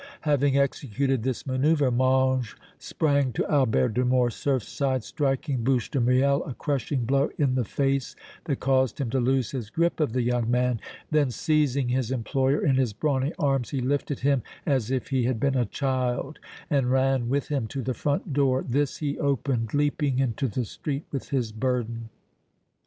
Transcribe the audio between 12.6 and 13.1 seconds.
in his